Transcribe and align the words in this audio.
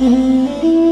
Mm-hmm. 0.00 0.87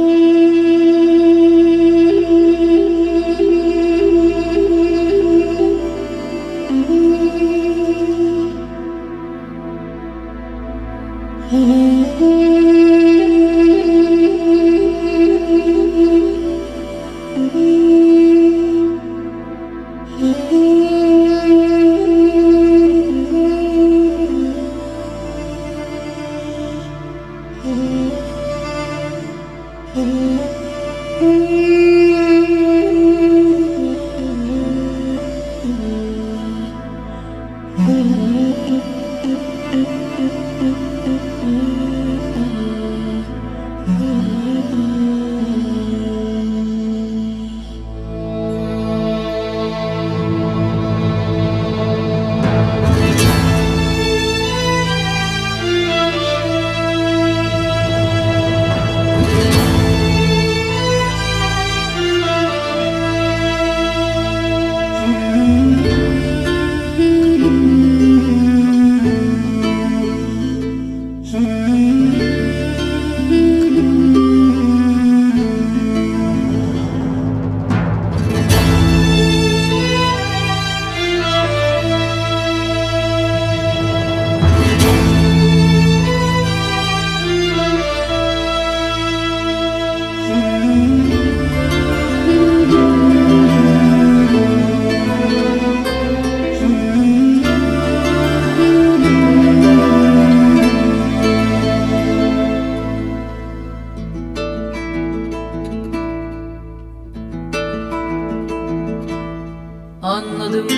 Anladım 110.16 110.68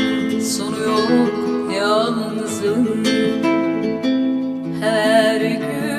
sonu 0.40 0.78
yok 0.80 1.32
yalnızım. 1.76 3.04
Her 4.80 5.40
gün 5.40 5.98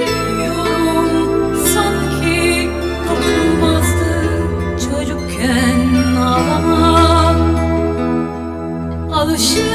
Sanki 1.74 2.70
dokunmazdı 3.10 4.12
çocukken 4.80 5.80
ağlamak 6.16 7.38
Alışır 9.14 9.67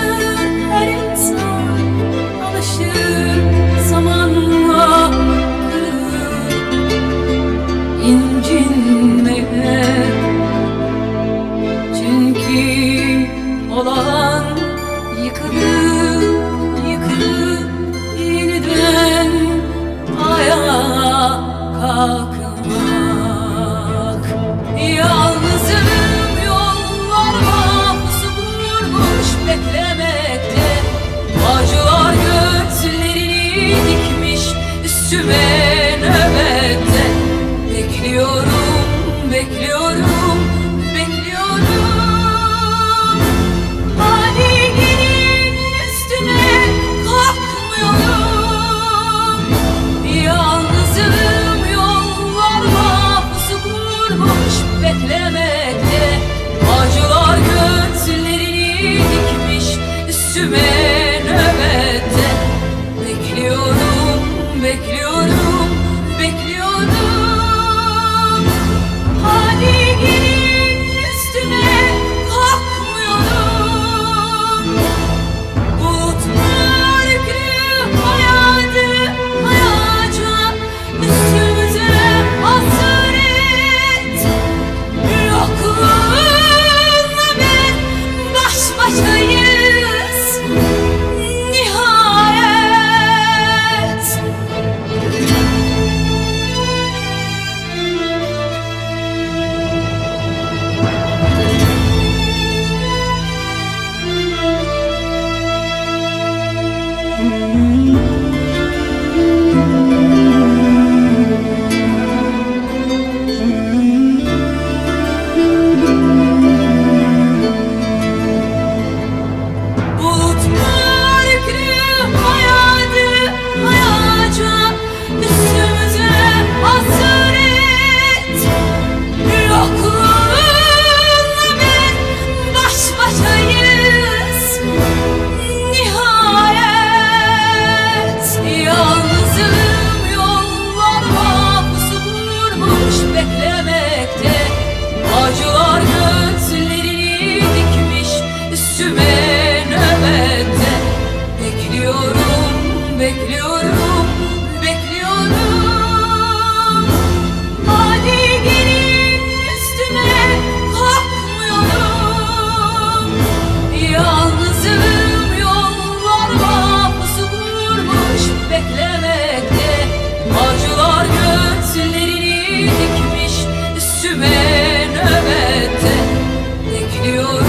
Bekliyorum, 177.03 177.47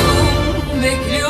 bekliyorum. 0.84 1.23